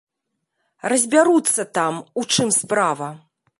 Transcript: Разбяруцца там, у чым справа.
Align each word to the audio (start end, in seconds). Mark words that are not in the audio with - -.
Разбяруцца 0.93 1.67
там, 1.77 2.01
у 2.23 2.27
чым 2.37 2.49
справа. 2.59 3.15